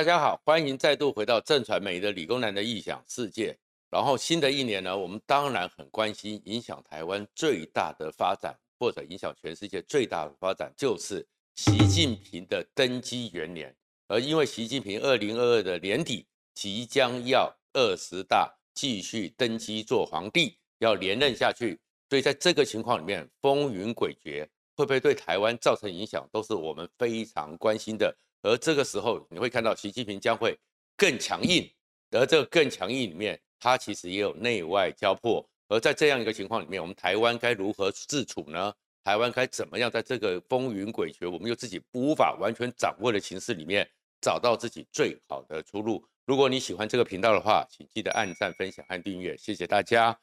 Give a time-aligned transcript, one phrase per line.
[0.00, 3.54] 大家好，欢迎再度回到正传媒的理工男的异想世界。
[3.90, 13.76] 然后新的一年呢，我们当然很关心影响台湾最大的发展，或者影响全世界最大的发展，就是习近平的登基元年。
[14.08, 21.78] 而因为习近平二零二二的年底即将要二十大继续登基做皇帝，要连任下去，
[22.08, 28.16] 所以在这个情况里面，风云诡谲，会不会对台湾造成影响，都是我们非常关心的。
[28.42, 30.58] 而这个时候，你会看到习近平将会
[30.96, 31.70] 更强硬，
[32.10, 35.46] 而这个更强硬里面，他其实也有内外交迫。
[35.68, 38.72] 而在这样一个情况里面，我们台湾该如何自处呢？
[39.04, 43.88] 台湾该怎么样在这个风云诡谲，我们又自己无法完全掌握的情势里面，
[44.20, 46.04] 找到自己最好的出路？
[46.26, 50.18] 如果你喜欢这个频道的话，请记得按赞、分享和订阅，谢谢大家。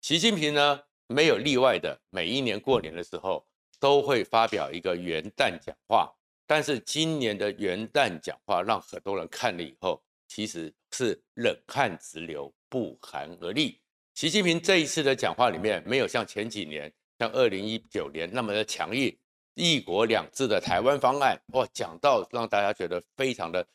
[0.00, 3.46] 习近平呢，没有例外的，每一年过年的时候
[3.78, 6.12] 都会发表一个元旦讲话。
[6.54, 9.98] 但是今年的元旦讲话让很多人看了以后，
[10.28, 13.80] 其实是冷汗直流，不寒而栗。
[14.14, 19.16] 习近平这一次的讲话里面，没有像前几年，像二零一九年那么的强硬，
[19.54, 23.66] 一国两制的台湾方案，哇，讲到让大家觉得非常的，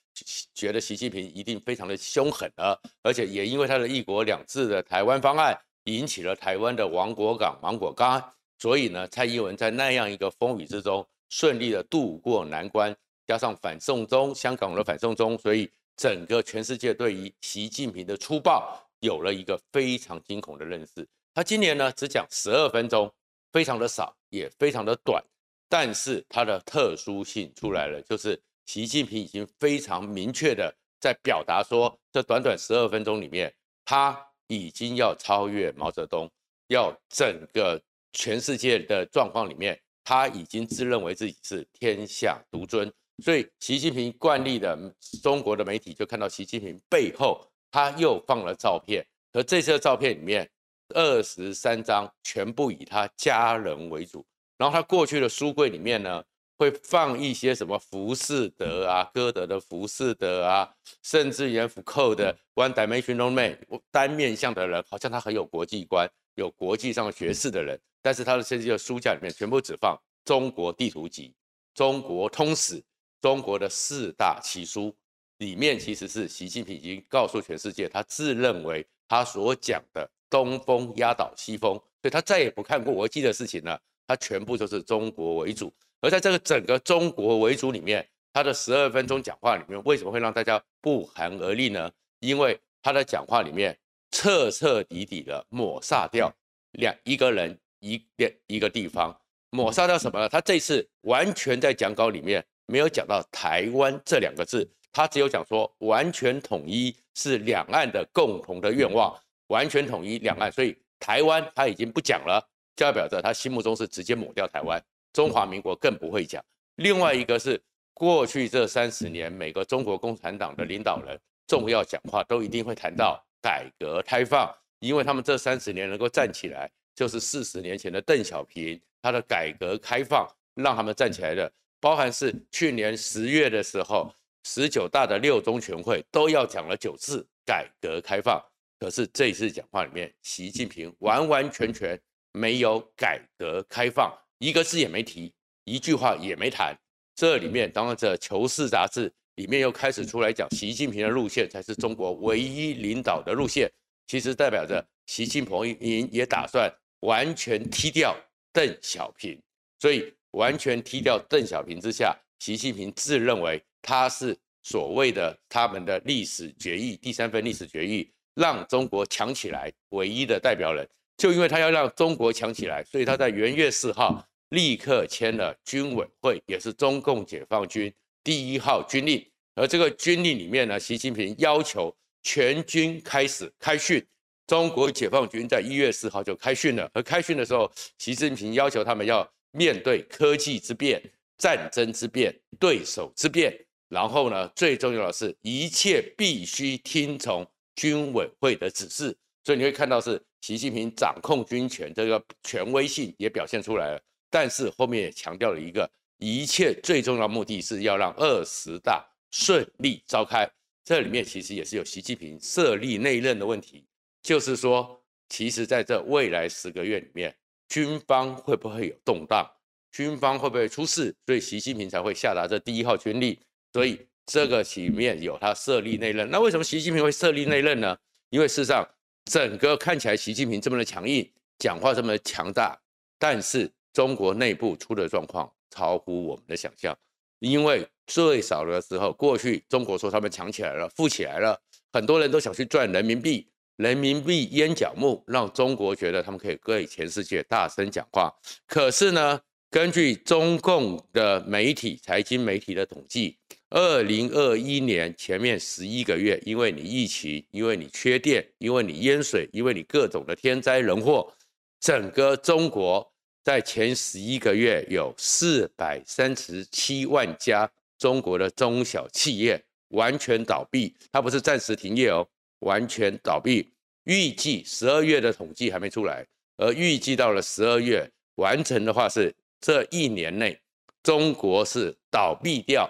[0.53, 8.21] 觉得习近平一定非常的凶狠啊，而且也因为他的一国两制的台湾方案，引起了台湾的亡国港、亡国杠，
[8.59, 11.03] 所以呢，蔡英文在那样一个风雨之中。
[11.29, 21.07] 顺利的渡过难关，加上反送中，香港的反送中，所以整个全世界对于习近平的粗暴有了一个非常惊恐的认识。
[21.33, 23.13] 他今年呢只讲十二分钟，
[23.51, 25.23] 非常的少，也非常的短，
[25.69, 33.53] 但是他的特殊性出来了，就是习近平已经非常明确的在表达说，这短短十二分钟里面，
[33.85, 36.29] 他已经要超越毛泽东，
[36.67, 37.79] 要整个
[38.13, 39.79] 全世界的状况里面。
[40.09, 42.89] 他已经自认为自己是天下独尊，
[43.21, 50.49] 所以习近平惯例的中国的媒体就看到习近平背后他又放了照片，而这些照片里面
[50.95, 54.25] 二十三张全部以他家人为主，
[54.57, 56.23] 然后他过去的书柜里面呢
[56.57, 63.59] 会放一些什么浮士德啊、歌德的浮士德啊，甚至于福寇的 One Dimensional Man
[63.91, 66.09] 单面相的人，好像他很有国际观。
[66.37, 71.33] 有国际上学识的人，但是他的这些书架里面全部只放中国地图集、
[71.73, 72.81] 中国通史、
[73.19, 74.95] 中国的四大奇书，
[75.39, 85.73] 里面其实是习近平已经告诉全世界，他自认为他所讲的东风压倒西风，所以他再也不看过国际的事情了，他全部都是中国为主。
[86.01, 91.91] 而在这个整个中国为主里面，他的十二分钟讲话里面，为什么会让大家不寒而栗呢？
[92.19, 93.75] 因为他的讲话里面。
[94.11, 96.33] 彻彻底底的抹杀掉
[96.71, 99.15] 两一个人一个一个地方，
[99.51, 100.29] 抹杀掉什么呢？
[100.29, 109.15] 他这次完全在讲稿里面没有讲到台湾这两个字，他只有讲说完全统一是两岸的共同的愿望，
[109.47, 112.43] 完全统一两岸，所以台湾他已经不讲了，
[112.75, 116.43] 代表着他心目中是直接抹掉台湾，中华民国更不会讲。
[116.75, 117.61] 另外一个是
[117.93, 123.23] 过去这三十年，每个中国共产党的领导人重要讲话都一定会谈到。
[123.41, 131.51] 改革开放，因为他们这三十年能够站起来，就是四十年前的邓小平他的改革开放让他们站起来的。
[131.79, 134.11] 包含是去年十月的时候，
[134.43, 138.43] 十九大的六中全会都要讲了九次改革开放，
[138.79, 141.99] 可是这一次讲话里面，习近平完完全全
[142.31, 145.31] 没有改革开放，一个字也没提，
[145.65, 146.75] 一句话也没谈。
[147.15, 149.13] 这里面当然这《求是》杂志。
[149.37, 153.71] 里面又开始出来讲，习近平的路线才是中国唯一领导的路线，
[154.07, 156.71] 其实代表着习近平也打算
[157.01, 158.17] 完全踢掉
[158.51, 159.39] 邓小平，
[159.79, 177.93] 所以完全踢掉邓小平之下，习近平自认为他是所谓的他们的历史决议，第三份历史决议让中国强起来唯一的代表人，就因为他要让中国强起来，所以他在元月四号立刻签了军委会，也是中共解放军。
[178.27, 184.05] 第一号军令，而这个军令里面呢，习近平要求全军开始开训。
[184.45, 191.01] 中国解放军在一月四号就开训了，而开训的时候，习近平要求他们要面对科技之变、
[191.37, 193.57] 战争之变、对手之变，
[193.87, 199.17] 然后呢，最重要的是一切必须听从军委会的指示。
[199.45, 205.89] 所以你会看到是习近平掌控军权这个权威性也表现出来了，但是后面也强调了一个。
[206.17, 210.49] 一切最重要的目的是要让二十大顺利召开，
[210.83, 213.85] 这里面其实也是有习近平设立内任的问题，
[214.21, 217.35] 就是说，其实在这未来十个月里面，
[217.69, 219.47] 军方会不会有动荡，
[219.91, 223.37] 军方会不会出事，所以习近平才会下达这第一号军令。
[223.73, 226.29] 所以这个里面有他设立内任。
[226.31, 227.95] 那为什么习近平会设立内任呢？
[228.29, 228.87] 因为事实上，
[229.25, 231.29] 整个看起来习近平这么的强硬，
[231.59, 232.75] 讲话这么的强大，
[233.19, 236.97] 但是中国内部出的状况超乎我们的想象。
[237.39, 241.59] 因为最少的时候，过去中国说他们强起来了，富起来了，
[241.93, 248.33] 很多人都想去赚人民币，人民币烟脚木，让中国觉得他们可以对全世界大声讲话。
[248.65, 253.37] 可是呢，根据中共的媒体、财经媒体的统计，
[253.69, 261.31] 二零二一年前面十一个月，因为你疫情，因为你缺电，因为你淹水，因为你各种的天灾人祸，
[261.79, 263.13] 整个中国
[263.47, 272.27] 在前十一个月有四百三十七万家中国的中小企业完全倒闭，它不是暂时停业哦，
[272.59, 273.71] 完全倒闭。
[274.03, 276.27] 预计十二月的统计还没出来，
[276.57, 278.05] 而预计到了十二月
[278.35, 279.33] 完成的话是。
[279.61, 280.59] 这一年内，
[281.01, 282.87] 中国是倒闭掉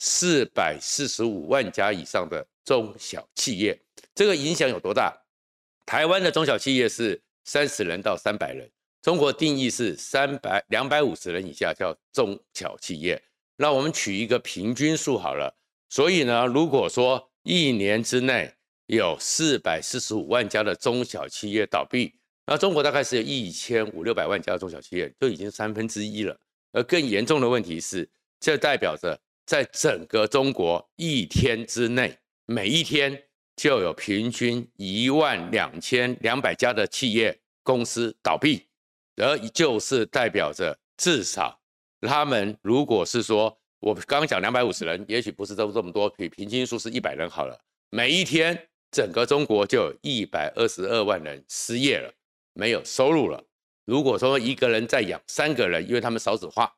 [0.00, 3.80] 四百四十五万家以上的中小企业，
[4.12, 5.16] 这个影响有多大？
[5.86, 8.68] 台湾的中小企业是三十人到三百人，
[9.02, 13.22] 中国定义是三百两百五十人以下叫中小企业。
[13.56, 15.56] 那我们取一个平均数好了。
[15.88, 18.52] 所以呢，如果说一年之内
[18.86, 22.14] 有四百四十五万家的中小企业倒闭，
[22.46, 26.36] 那中国大概是有一千五六百万家中小企业，就已经三分之一了。
[26.72, 28.08] 而更严重的问题是，
[28.38, 33.24] 这代表着在整个中国一天之内，每一天
[33.56, 38.62] 就有平均一万两千两百家的企业公司倒闭，
[39.20, 41.60] 而就是代表着至少
[42.00, 47.58] 他们如果是说，我刚刚讲两百五十人，也许不是都这么多，比平均数是一百人好了，
[47.90, 52.12] 每一天整个中国就有一百二十二万人失业了。
[52.52, 53.42] 没有收入了。
[53.84, 56.70] 如果说一个人在养三个人，因为他们少子化，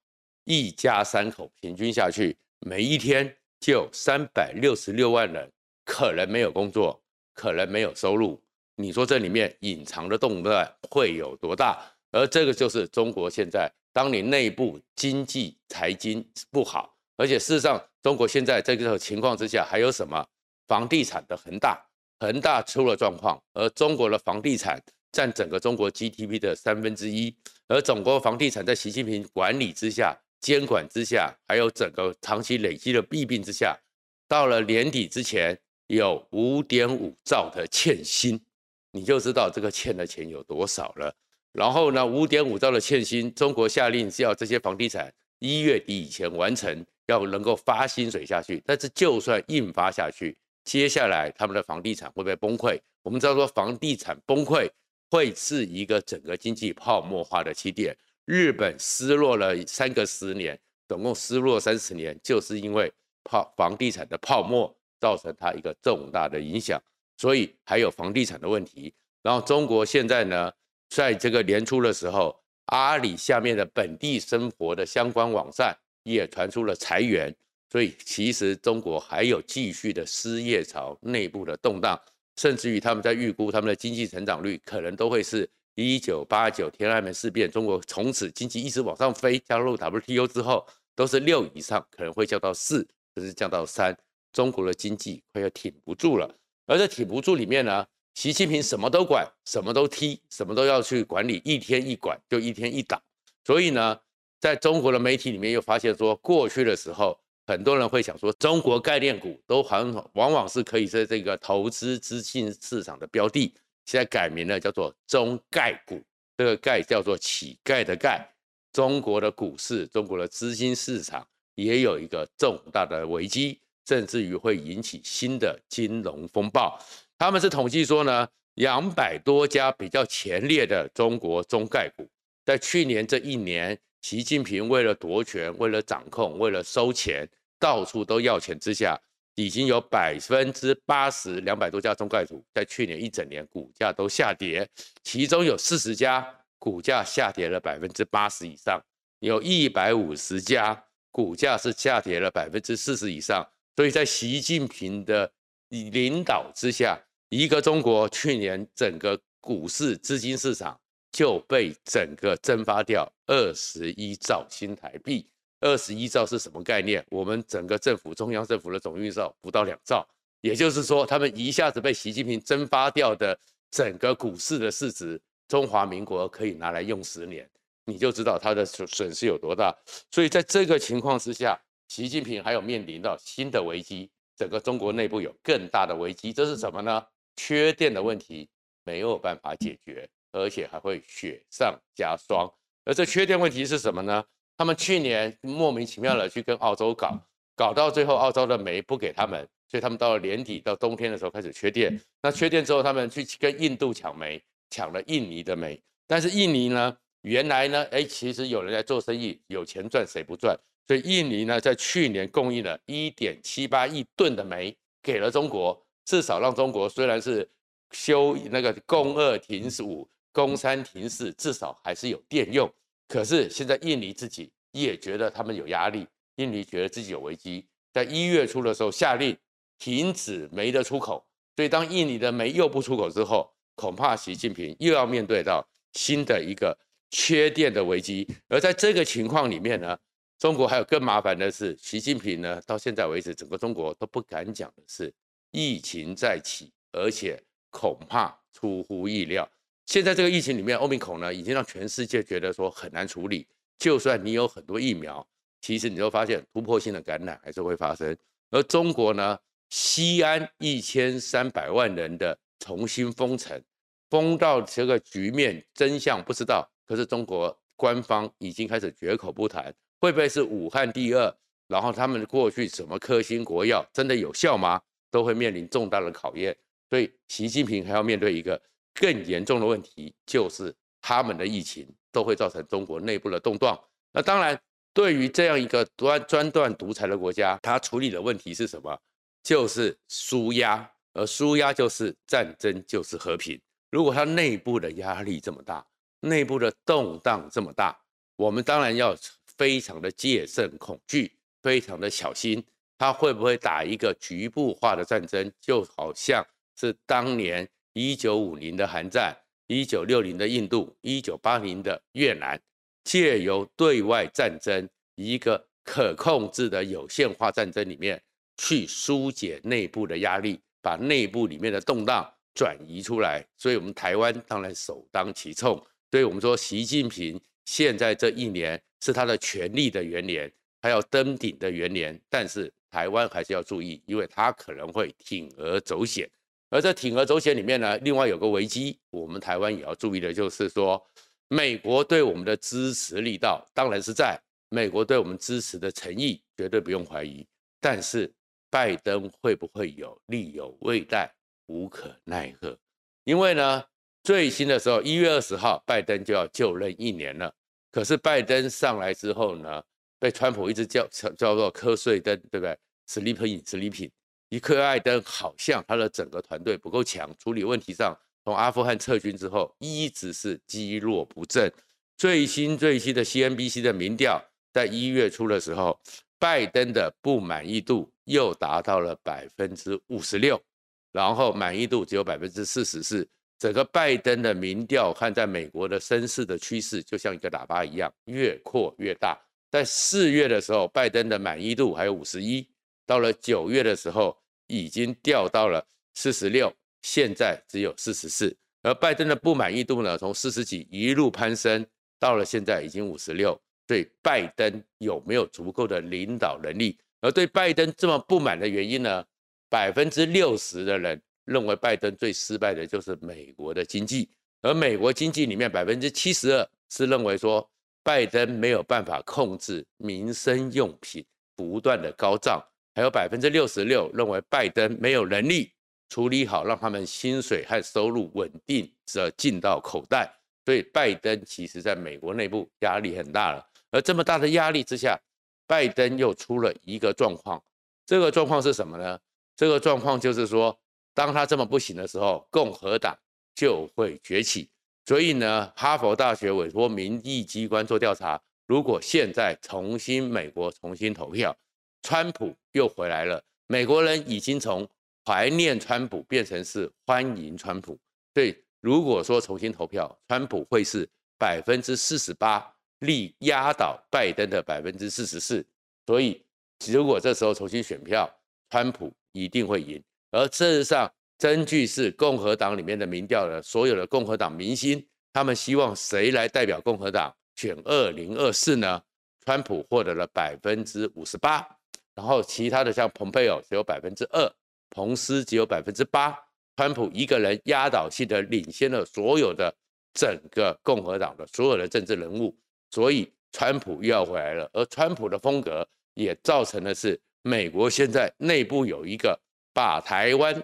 [0.44, 5.50] 一家三口平均下去，每一天就三百六十六万人
[5.84, 7.02] 可能没有工作，
[7.32, 8.40] 可能没有收入。
[8.76, 11.82] 你说这里面隐藏的动乱会有多大？
[12.12, 20.24] 而这个就是中国现在，当你内部经济财经不好，而且事实上，中国现在这个情况之下，还有什么？
[20.68, 21.84] 房地产的恒大，
[22.20, 24.80] 恒大出了状况，而中国的房地产。
[25.14, 27.36] 占整个中国 GDP 的三分之一，
[27.68, 33.78] 而整个房地产在习近平管理之下、监管之下，还有整个长期累积的弊病之下，
[34.26, 35.54] 到了年底之前
[35.88, 38.42] 有五点五兆的欠薪，
[38.90, 41.14] 你就知道这个欠的钱有多少了。
[41.52, 48.62] 然后呢，五点五兆的欠薪，中国下令是要这些房地产一月底以前完成，要能够发薪水下去。
[48.66, 52.78] 但是就算印发下去，接下来他们的房地产会不会崩溃？
[53.02, 54.68] 我们知道说房地产崩溃。
[55.10, 57.94] 会是一个整个经济泡沫化的起点。
[58.24, 60.58] 日本失落了三个十年，
[60.88, 62.90] 总共失落三十年，就是因为
[63.22, 66.82] 泡房地产的泡沫造成它一个重大的影响。
[67.18, 68.90] 所以还有房地产的问题。
[69.22, 70.50] 然后中国现在呢，
[70.94, 77.34] 在这个年初的时候，阿里下面的本地生活的相关网站也传出了裁员。
[77.70, 81.98] 所以其实中国还有继续的失业潮，内部的动荡。
[82.36, 92.86] 甚至于他们在预估他们的经济成长率可能都会是一九八九天安门事变，中国从此经济一直往上飞，加入 WTO 之后都是六以上，可能会降到四，
[93.16, 93.96] 甚至降到三，
[94.30, 96.34] 中国的经济快要挺不住了。
[96.66, 103.00] 而在挺不住里面呢，习近平什么都管，什么都踢，什么都要去管理，一天一管就一天一倒。
[103.44, 103.98] 所以呢，
[104.40, 107.18] 在中国的媒体里面又发现说，过去的时候。
[107.44, 113.52] 很多人会想说，中国概念股都很往往是可以在这个投资资金市场的标的，
[113.84, 116.00] 现在改名了，叫做中概股。
[116.38, 118.24] 这个概叫做乞丐的丐。
[118.72, 121.26] 中国的股市，中国的资金市场
[121.56, 126.80] 也有一个重大的危机，甚至于会引起新的金融风暴。
[127.22, 132.04] 他们是统计说呢，两百多家比较前列的中国中概股，
[132.44, 133.78] 在去年这一年。
[134.00, 137.24] 习近平为了夺权，为了掌控，为了收钱，
[137.60, 139.00] 到处都要钱之下，
[139.36, 144.68] 已经有百分之八十两百多家中概股在去年一整年股价都下跌，
[145.04, 148.82] 其中有四十家股价下跌了百分之八十以上，
[149.20, 153.48] 有一百五十家股价是下跌了百分之四十以上。
[153.76, 155.32] 所以在习近平的
[155.68, 157.00] 领导之下，
[157.32, 160.78] 一个中国去年整个股市资金市场。
[161.14, 165.28] 就被整个蒸发掉二十一兆新台币，
[165.60, 167.04] 二十一兆是什么概念？
[167.10, 170.08] 我们整个政府中央政府的总预算不到两兆，
[170.40, 173.38] 也就是说，他们一下子被习近平蒸发掉的
[173.70, 177.46] 整个股市的市值，中华民国可以拿来用十年，
[177.84, 179.70] 你就知道它的损损失有多大。
[180.10, 187.04] 所以在这个情况之下，习近平还有面临到新的危机，整个中国内部有更大的危机，这是什么呢？
[187.36, 188.48] 缺电的问题
[188.84, 192.52] 没有办法解决，而且还会雪上加霜。
[192.84, 194.24] 而这缺电问题是什么呢？
[194.56, 197.18] 他们去年莫名其妙的去跟澳洲搞，
[197.56, 201.98] 搞到最后澳洲的煤不给他们，所以他们到了年底到冬天的时候开始缺电。
[202.22, 205.80] 那缺电之后，他们去跟印度抢煤，抢了印尼的煤。
[206.06, 210.56] 但是印尼呢，原来呢，哎，其实有人在做生意，有钱赚谁不赚？
[210.86, 217.48] 所以印尼呢，在去年供应了一点七八亿吨的煤给了中国，至少让中国虽然是
[217.90, 222.72] 休那个供二停五，供三停四，至少还是有电用。
[223.08, 226.06] 可是现在印尼自己也觉得他们有压力，
[226.36, 229.36] 印尼觉得自己有危机，在一月初的时候下令
[229.78, 236.76] 停止煤的出口，所以当印尼的煤又不出口之后，恐怕习近平又要面对到新的一个
[237.10, 238.26] 缺电的危机。
[238.48, 239.98] 而在这个情况里面呢，
[240.38, 245.12] 中国还有更麻烦的是，习近平呢到现在为止，整个中国都不敢讲的是
[245.52, 247.40] 疫情再起，而且
[247.70, 249.48] 恐怕出乎意料。
[249.86, 253.46] 现在这个疫情里面，欧米孔呢已经让全世界觉得说很难处理。
[253.78, 255.26] 就算你有很多疫苗，
[255.60, 258.16] 其实你都发现突破性的感染还是会发生。
[258.50, 259.38] 而中国呢，
[259.70, 263.60] 西安一千三百万人的重新封城，
[264.08, 266.68] 封到这个局面真相不知道。
[266.86, 271.36] 可是中国官方已经开始绝口不谈，会不会是武汉第二？
[271.66, 274.80] 然后他们过去什么科兴国药真的有效吗？
[275.12, 276.56] 都会面临重大的考验。
[276.90, 278.60] 所以习近平还要面对一个。
[278.94, 283.82] 更严重的问题就是，他们的疫情都会造成中国内部的动荡。
[284.12, 284.60] 那当然，
[284.92, 288.94] 对于这样一个专专断独裁的国家，他处理的问题是什么？
[289.42, 293.58] 就是纾压，而纾压就是战争，就是和平。
[293.90, 295.82] 如果他内部的压力这么大，
[296.20, 297.98] 内部的动荡这么大，
[298.36, 299.16] 我们当然要
[299.56, 302.62] 非常的戒慎恐惧，非常的小心，
[302.98, 305.52] 他会不会打一个局部化的战争？
[305.60, 306.46] 就好像
[306.76, 307.68] 是当年。
[307.94, 312.58] 一九五零的韩战，一九六零的印度，一九八零的越南，
[313.04, 318.18] 借由对外战争一个可控制的有限化战争里面，
[318.56, 323.46] 去疏解内部的压力，把内部里面的动荡转移出来。
[323.58, 325.76] 所以，我们台湾当然首当其冲。
[326.10, 332.18] 所以我们说，习近平现在这一年是他的权力的元年，还要登顶的元年。
[332.30, 336.30] 但是，台湾还是要注意，因为他可能会铤而走险。
[336.68, 341.02] 而在铤而走险里面呢，另外有个危机，我们台湾也要注意的，就是说，
[341.48, 347.46] 美国对我们的支持力道当然是在，美国对我们支持的诚意绝对不用怀疑，
[347.80, 348.30] 但是
[348.70, 351.30] 拜登会不会有力有未待，
[351.66, 352.78] 无可奈何。
[353.24, 353.84] 因为呢，
[354.22, 357.54] 最新的时候，一月二十号，拜登就要就任一年了，
[357.90, 359.82] 可是拜登上来之后呢，
[360.22, 361.04] 被川普一直叫
[361.36, 364.08] 叫做瞌睡灯，对不对？Sleeping sleeping
[364.50, 371.68] 一克艾登好像他的整个团队不够强，处理问题上，从阿富汗撤军之后一直是积弱不振。
[372.16, 374.40] 最新最新的 CNBC 的民调，
[374.72, 375.98] 在一月初的时候，
[376.38, 380.62] 拜登的不满意度又达到了百分之五十六，
[381.10, 383.28] 然后满意度只有百分之四十四。
[383.58, 389.36] 整个拜登的民调看在美国的声势的趋势，就像一个喇叭一样，越扩越大。
[389.72, 392.64] 在四月的时候，拜登的满意度还有五十一，
[393.04, 394.38] 到了九月的时候。
[394.68, 398.56] 已经掉到了四十六，现在只有四十四。
[398.80, 401.84] 而拜登的不满意度呢，从四十几一路攀升，
[402.18, 403.60] 到了现在已经五十六。
[403.86, 406.98] 对拜登有没有足够的领导能力？
[407.20, 409.22] 而对拜登这么不满的原因呢？
[409.68, 414.30] 百分之六十的人认为拜登最失败的就是美国的经济，
[414.62, 417.68] 而美国经济里面百分之七十二是认为说
[418.02, 422.62] 拜登没有办法控制民生用品不断的高涨。
[422.94, 425.72] 还有百分之六十六认为拜登没有能力
[426.10, 430.30] 处理好，让他们薪水和收入稳定的进到口袋，
[430.66, 433.66] 所以拜登其实在美国内部压力很大了。
[433.90, 435.18] 而这么大的压力之下，
[435.66, 437.62] 拜登又出了一个状况，
[438.04, 439.18] 这个状况是什么呢？
[439.56, 440.78] 这个状况就是说，
[441.14, 443.16] 当他这么不行的时候，共和党
[443.54, 444.68] 就会崛起。
[445.04, 451.56] 所以呢，哈佛大学委托民意机关做调查，如果现在重新美国重新投票。
[452.04, 454.88] 川普又回来了，美国人已经从
[455.24, 457.96] 怀念川普变成是欢迎川普。
[458.34, 465.64] 对，如果说重新投票，川普会是百分之四十八，力压倒拜登的百分之四十四。
[466.06, 466.42] 所以，
[466.88, 468.28] 如果这时候重新选票，
[468.68, 470.02] 川普一定会赢。
[470.32, 471.08] 而事实上，
[471.42, 479.02] 根据是共和党里面的民调的所有的共和党明星，他们希望谁来代表共和党选二零二四呢？
[479.44, 481.66] 川普获得了百分之五十八。
[482.14, 484.48] 然后其他的像蓬佩奥只有百分之二，
[484.90, 486.32] 彭斯只有百分之八，
[486.76, 489.74] 川普一个人压倒性的领先了所有的
[490.14, 492.56] 整个共和党的所有的政治人物，
[492.92, 494.70] 所以川普又要回来了。
[494.72, 495.84] 而川普的风格
[496.14, 499.36] 也造成的是美国现在内部有一个
[499.74, 500.62] 把台湾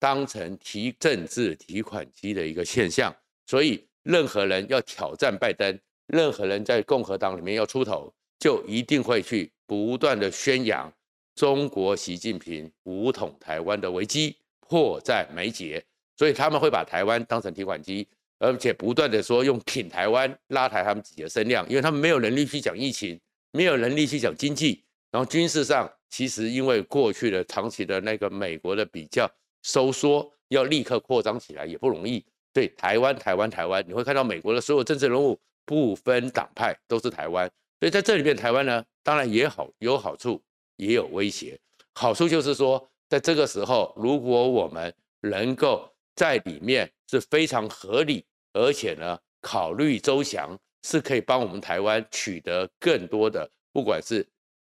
[0.00, 3.14] 当成提政治提款机的一个现象，
[3.46, 10.90] 所以任何人要挑战拜登，任何人在共和党里面要出头，就一定会去不断的宣扬
[11.34, 15.84] 中国习近平武统台湾的危机迫在眉睫，
[16.16, 23.20] 所以他们会把台湾当成提款机，而且不断的说用挺台湾拉抬他们自己的声量，因为他们没有能力去讲疫情，
[23.52, 29.30] 没有能力去讲经济，然后军事上其实因为过去的长期的那个美国的比较。
[29.62, 32.24] 收缩要立刻扩张起来也不容易。
[32.52, 37.48] 对台湾，台湾，台湾，你会看到美国的所有政治人物不分党派都是台湾。
[37.78, 40.42] 所以在这里面，台湾呢，当然也好有好处，
[40.76, 41.58] 也有威胁。
[41.94, 54.26] 好处就是说，在这个时候，如果我们能够在里面是非常合理，而且呢考虑周详，是可以帮我们台湾取得更多的，不管是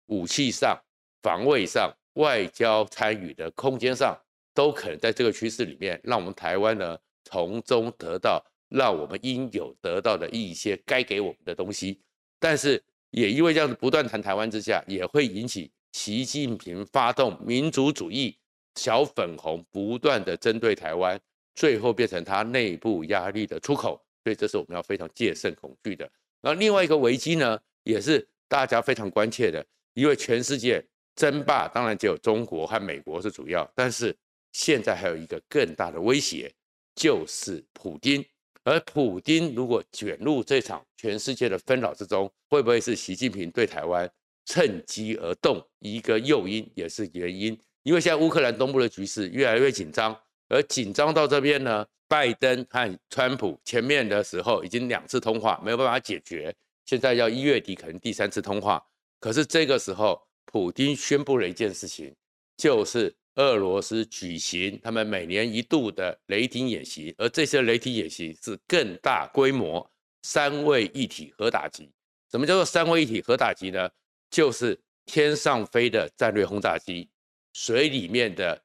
[0.08, 0.75] 武器上、
[1.22, 4.17] 防卫上、外交参与的空间上。
[4.58, 12.02] 都可能在这个趋势里面，让我们台湾呢从中得到让我们应有得到的一些该给我们的东西。
[12.40, 18.36] 但是也因为这样子不断谈台湾之下，也会引起习近平发动民族主义
[18.74, 21.22] 小粉红不断的针对台湾，
[21.54, 24.04] 最后变成他内部压力的出口。
[24.24, 26.10] 所以这是我们要非常戒慎恐惧的。
[26.42, 30.84] 那另外一个危机呢，也是大家非常关切的，因为全世界
[31.16, 34.18] 争霸当然只有中国和美国是主要，但是。
[34.51, 36.51] 现在还有一个更大的威胁，
[36.96, 38.25] 就是普丁。
[38.63, 44.10] 而普丁如果卷入这场全世界的纷扰之中，会不会是习近平对台湾
[44.46, 47.58] 趁机而动一个诱因，也是原因？
[47.84, 50.13] 因为现在乌克兰东部的局势越来越紧张，
[50.50, 56.54] 而紧张到这边呢，拜登和川普前面的时候已经两次通话没有办法解决，
[56.86, 58.86] 现在要一月底可能第三次通话。
[59.22, 62.13] 可是这个时候，普丁宣布了一件事情，
[62.58, 63.15] 就是。
[63.38, 69.88] 俄罗斯举行他们每年一度的雷霆演习，而这些雷霆演习是更大规模
[70.23, 71.88] 三位一体核打击。
[72.32, 73.88] 什么叫做三位一体核打击呢？
[74.32, 77.08] 就是天上飞的战略轰炸机、
[77.54, 78.60] 水里面的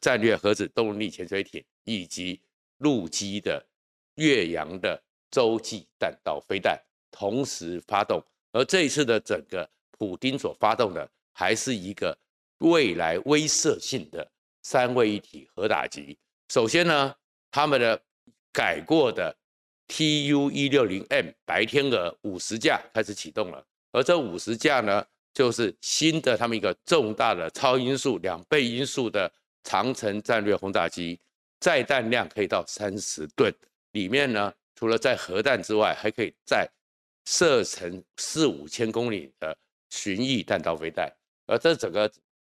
[0.00, 2.40] 战略核子动力潜水艇，以及
[2.78, 3.64] 陆基的
[4.14, 6.80] 越洋的洲际弹道飞弹
[7.10, 8.24] 同时发动。
[8.52, 12.16] 而这一次的整个普丁所发动的，还是一个。
[12.62, 14.26] 未来威慑性的
[14.62, 16.16] 三位一体核打击，
[16.48, 17.12] 首先呢，
[17.50, 18.00] 他们的
[18.52, 19.36] 改过的
[19.88, 29.30] Tu 一六零 M 白天鹅五十架开始启动了，而这五十架呢，就是新的他们一个重大的超音速两倍音速的
[29.64, 31.18] 长城战略轰炸机，
[31.58, 33.52] 载弹量可以到三十吨，
[33.90, 36.70] 里面呢，除了载核弹之外，还可以载
[37.26, 39.56] 射程四五千公里的
[39.90, 41.12] 巡弋弹道飞弹，
[41.46, 42.08] 而这整个。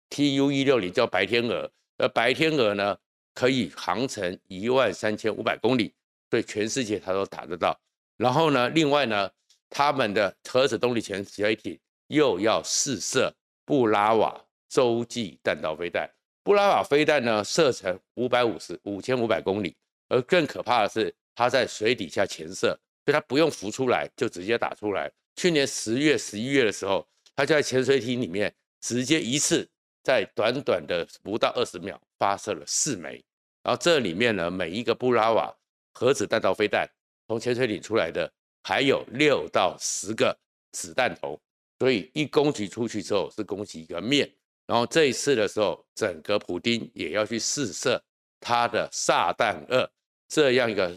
[0.10, 2.98] Tu 一六零叫白天鹅，而白天鹅呢，
[3.34, 5.94] 可以航程一万三千五百公里，
[6.30, 7.80] 所以全世界它都打得到。
[8.18, 9.30] 然后呢，另外呢，
[9.70, 13.34] 他们的核子动力潜水艇又要试射
[13.66, 16.10] 布拉瓦洲际弹道飞弹。
[16.44, 25.12] 布拉瓦飞弹呢，射程五百五十五千五百公里，而更可怕的是，它在水底下潜射，所以它不用浮出来就直接打出来。
[25.36, 29.70] 去年十月、十一月的时候，它就在潜水艇里面直接一次。
[30.10, 33.24] 在短短的不到二十秒发射了四枚，
[33.62, 35.56] 然后这里面呢，每一个布拉瓦
[35.94, 36.90] 核子弹道飞弹
[37.28, 38.28] 从潜水艇出来的
[38.64, 40.36] 还有六到十个
[40.72, 41.40] 子弹头，
[41.78, 44.28] 所以一攻击出去之后是攻击一个面。
[44.66, 48.04] 然后这一次的时候，整个普丁也要去试射
[48.40, 49.88] 他的萨旦二
[50.28, 50.92] 这样一个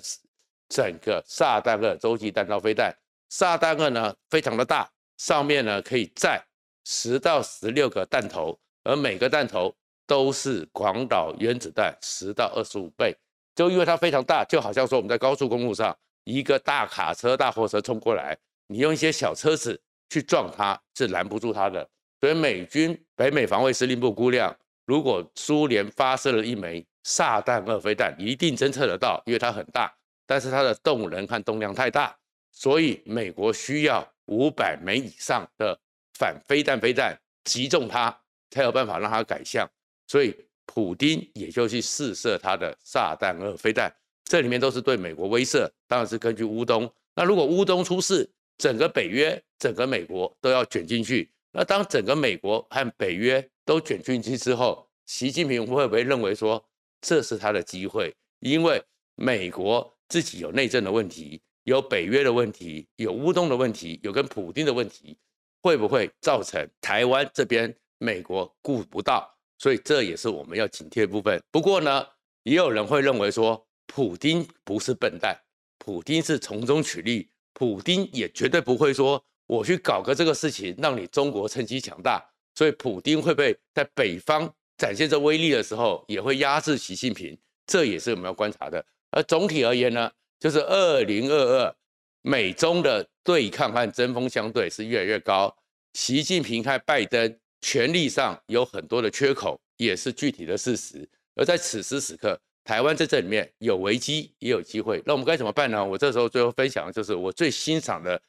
[0.70, 2.90] 整个萨旦二洲际弹道飞弹。
[3.29, 6.42] 萨旦二呢非常的大，上面呢可以载
[6.87, 8.59] 十到十六个弹头。
[8.85, 9.75] 而每个弹头
[10.07, 13.16] 都是广岛原子弹十到二十五倍，
[13.55, 21.88] 就因为它非常大，就好像说我们在高速公路上，一个大卡车、大货车冲过来，你用一些小车子去撞它是拦不住它的。
[22.21, 24.55] 所以美军北美防卫司令部估量，
[24.87, 29.92] 如果苏联发射了一枚撒旦二飞弹，一定侦测得到，因为它很大，
[30.27, 32.16] 但是它的动能和动量太大，
[32.51, 35.79] 所以美国需要五百枚以上的
[36.18, 38.16] 反飞弹飞弹击中它。
[38.52, 39.66] 才有办法让它改向，
[40.06, 40.36] 所以
[40.66, 43.90] 普丁也就去试射他的萨旦二飞弹，
[44.24, 46.88] 这里面都是对美国威慑，当然是根据乌东。
[47.14, 56.62] 那如果乌东出事，整个北约、整个美国都要卷进去，那当整个美国和北约都卷进去之后，习近平会不会认为说
[57.00, 58.14] 这是他的机会？
[58.40, 58.82] 因为
[59.14, 65.16] 美国自己有内政的问题，有北约的问题，有乌东的问题，有跟普丁的问题，
[65.62, 69.32] 会不会造成台湾这边美国顾不到？
[69.58, 71.40] 所以这也是我们要警惕的部分。
[71.52, 72.04] 不过呢，
[72.42, 75.38] 也有人会认为说，普丁不是笨蛋，
[75.78, 79.24] 普丁是从中取利，普丁也绝对不会说。
[79.46, 82.20] 我去搞个这个事情，让你中国趁机强大，
[82.56, 88.84] 所以普丁会不会在北方展现这威力的时候，也会压制习近平，这也是我们要观察的。
[89.10, 90.10] 而总体而言呢，
[90.40, 91.76] 就是二零二二
[92.22, 95.54] 美中的对抗和针锋相对是越来越高，
[95.92, 101.09] 习近平和拜登权力上有很多的缺口，也是具体的事实。
[101.35, 105.83] 而在此时此刻，台湾在这里面有危机也有机会，那我们该怎么办呢？
[105.83, 108.20] 我这时候最后分享的就是我最欣赏的。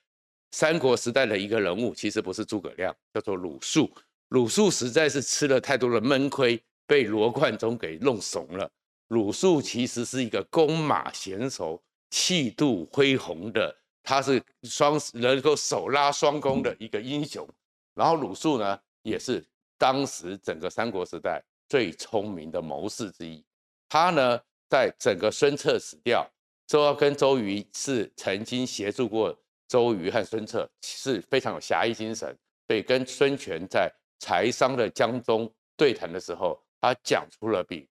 [0.52, 3.92] 三国时代的一个人物，其实不是诸葛亮，叫做鲁肃。
[4.30, 8.70] 鲁肃实在是吃了太多的闷亏，被罗贯中给弄怂了。
[9.08, 17.48] 鲁肃其实是一个弓马娴熟、气度恢宏的，他是双能够手拉双弓的一个英雄。
[17.96, 19.46] 然后鲁肃呢，也是
[19.78, 23.46] 当时整个三国时代最聪明的谋士之一。
[23.88, 26.28] 他呢，在整个孙策死掉，
[26.66, 29.38] 周跟周瑜是曾经协助过。
[29.66, 32.38] 周瑜和孙策是非常有侠义精神，
[32.68, 37.90] 所以跟孙权在柴桑的江东对谈的时候，他讲出了比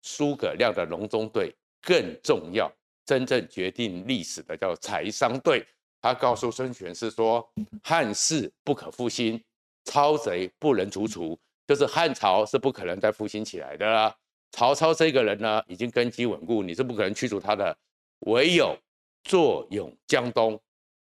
[0.00, 2.70] 诸葛亮的隆中对更重要、
[3.04, 5.66] 真正决定历史的叫柴桑对。
[6.00, 7.44] 他告诉孙权是说：
[7.82, 9.42] 汉室不可复兴，
[9.84, 14.14] 操贼不能除除，就是汉朝是不可能再复兴起来的了。
[14.52, 17.76] 曹操这个人呢，已经根基稳固，你是不可能驱逐他的，
[18.20, 18.76] 唯有
[19.22, 20.60] 坐拥江东。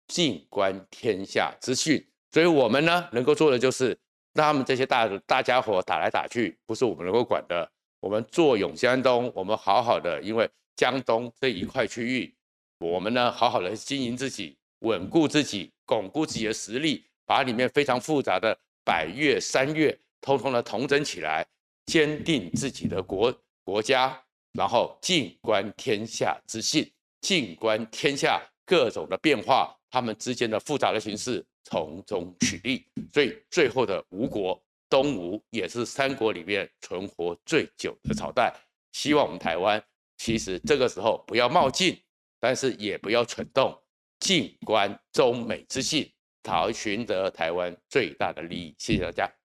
[0.09, 3.89] 静观天下之训，所以我们呢能够做的就是
[4.33, 7.69] 让他们这些大大家伙打来打去，不是我们能够管的。
[7.99, 12.33] 我们坐拥江东，我们好好的，因为江东这一块区域，
[12.79, 18.57] 我们呢好好的经营自己，稳固自己，巩固自己的实力，把里面非常复杂的
[18.87, 21.45] 百越、三越，通通的统整起来，
[21.87, 24.17] 坚定自己的国国家，
[24.53, 29.77] 然后静观天下之训，静观天下各种的变化。
[29.89, 34.57] 他们之间的复杂的形势，从中取利，所以最后的吴国
[34.89, 38.53] 东吴也是三国里面存活最久的朝代。
[38.93, 39.83] 希望我们台湾
[40.17, 41.97] 其实这个时候不要冒进，
[42.39, 43.77] 但是也不要蠢动，
[44.19, 46.09] 静观中美之训，
[46.47, 48.73] 讨寻得台湾最大的利益。
[48.77, 49.36] 谢谢大家。